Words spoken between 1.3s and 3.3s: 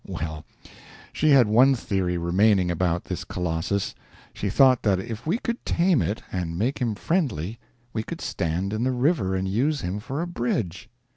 one theory remaining about this